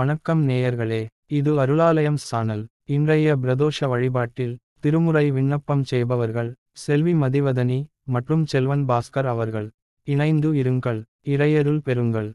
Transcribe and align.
வணக்கம் 0.00 0.48
நேயர்களே 0.48 1.06
இது 1.28 1.50
அருளாலயம் 1.60 2.18
சானல். 2.28 2.62
இன்றைய 2.84 3.36
பிரதோஷ 3.36 3.88
வழிபாட்டில் 3.88 4.52
திருமுறை 4.80 5.30
விண்ணப்பம் 5.30 5.82
செய்பவர்கள் 5.82 6.50
செல்வி 6.72 7.14
மதிவதனி 7.14 7.78
மற்றும் 8.04 8.44
செல்வன் 8.46 8.84
பாஸ்கர் 8.88 9.28
அவர்கள். 9.32 9.68
இணைந்து 10.06 10.50
இருங்கள் 10.52 11.00
இறையருள் 11.32 11.80
பெறுங்கள். 11.88 12.30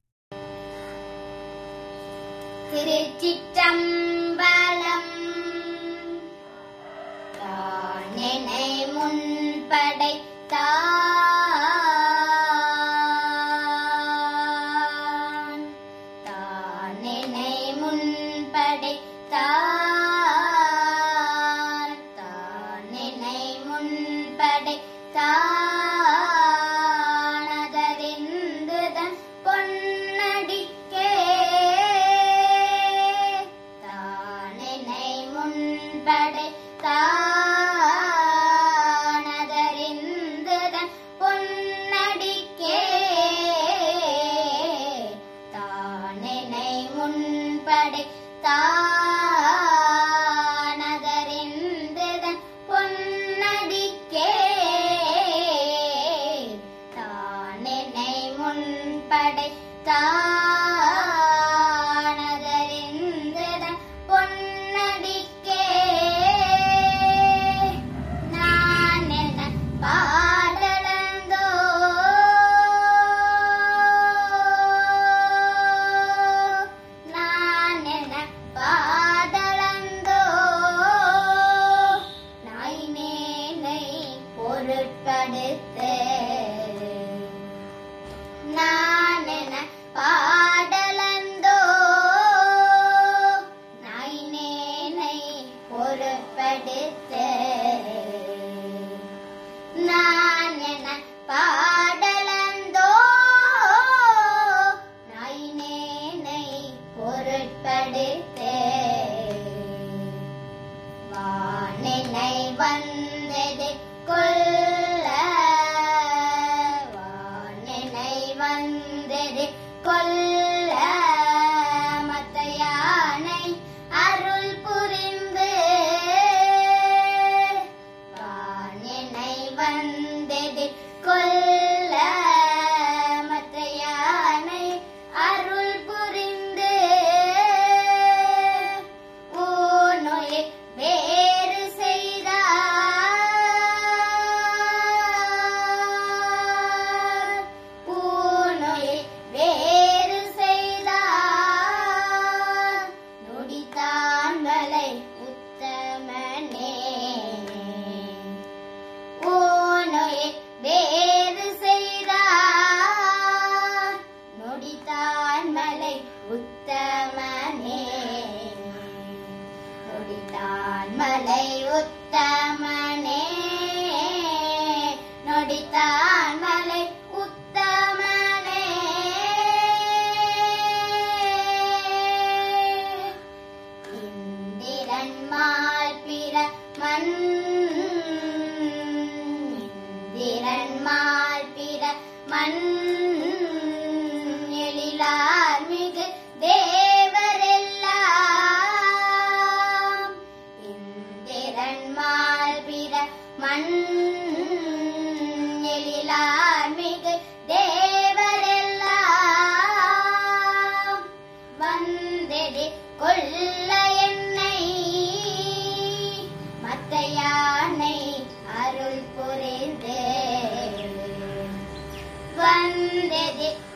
birthday 36.05 36.53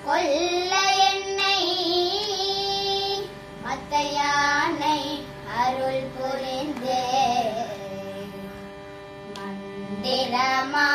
கொல்ல 0.10 0.74
என்னை 1.08 1.58
மத்த 3.64 3.94
யானை 4.14 5.02
அருள் 5.58 6.08
புரிந்தே. 6.16 7.04
மந்திரமா 9.36 10.88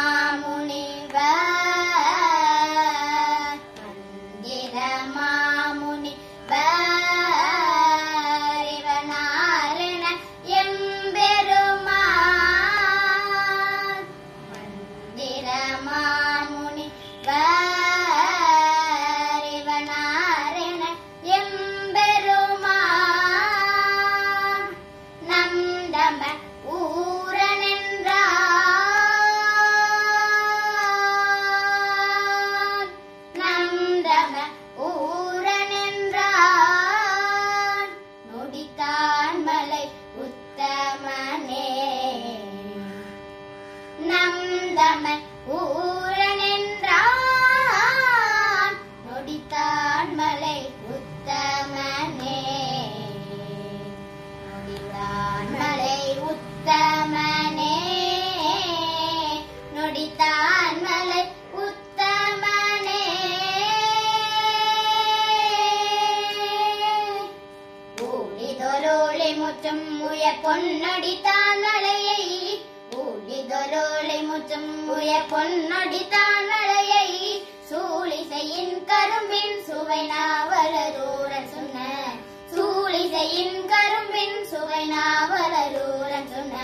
சூழிசையின் 83.25 83.61
கரும்பின் 83.69 84.41
சுவை 84.45 84.81
நாவலரூரன் 84.89 86.27
சொன்ன. 86.33 86.57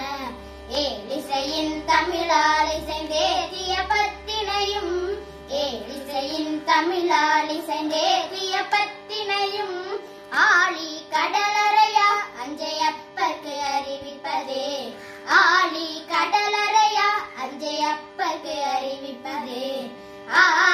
ஏழிசையின் 0.80 1.76
தமிழால் 1.90 2.72
இசைந்தேத்திய 2.78 3.74
பத்தினையும் 3.92 4.96
ஏழிசையின் 5.60 6.58
தமிழால் 6.64 7.50
இசைந்தேத்திய 7.58 8.52
பத்தினையும் 8.74 9.80
ஆழி 10.30 10.90
கடலறையா 11.14 12.10
அஞ்சையப்பர்க்கு 12.42 13.56
அறிவிப்பதே. 13.76 14.68
ஆழி 15.40 15.88
கடலறையா 16.12 17.08
அஞ்சையப்பர்க்கு 17.44 18.56
அறிவிப்பதே. 18.74 19.68
ஆ 20.34 20.69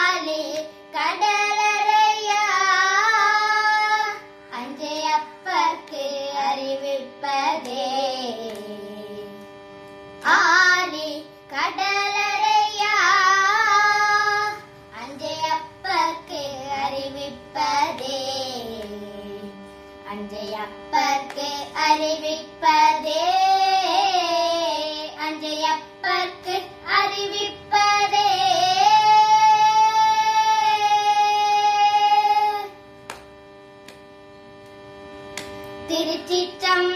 திருச்சிற்றம் 36.06 36.91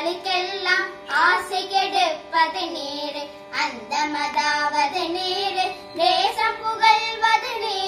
மக்களுக்கெல்லாம் 0.00 0.90
ஆசை 1.20 1.60
கெடுப்பது 1.70 2.62
நேரு 2.74 3.22
அந்த 3.62 3.94
மதாவது 4.12 5.02
நேரு 5.16 5.64
தேசம் 5.96 6.58
புகழ்வது 6.60 7.52
நேரு. 7.64 7.87